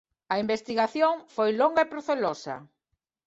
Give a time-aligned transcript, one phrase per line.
[0.33, 2.55] A investigación foi longa e procelosa.